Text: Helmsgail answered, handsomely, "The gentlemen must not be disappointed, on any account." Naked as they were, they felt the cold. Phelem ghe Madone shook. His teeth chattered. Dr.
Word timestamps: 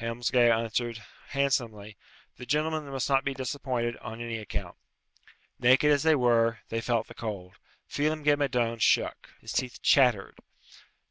Helmsgail 0.00 0.50
answered, 0.50 1.04
handsomely, 1.28 1.98
"The 2.38 2.46
gentlemen 2.46 2.88
must 2.88 3.10
not 3.10 3.22
be 3.22 3.34
disappointed, 3.34 3.98
on 3.98 4.18
any 4.22 4.38
account." 4.38 4.76
Naked 5.60 5.90
as 5.92 6.02
they 6.04 6.14
were, 6.14 6.60
they 6.70 6.80
felt 6.80 7.06
the 7.06 7.12
cold. 7.12 7.56
Phelem 7.86 8.22
ghe 8.24 8.34
Madone 8.34 8.80
shook. 8.80 9.34
His 9.42 9.52
teeth 9.52 9.82
chattered. 9.82 10.36
Dr. 10.36 10.44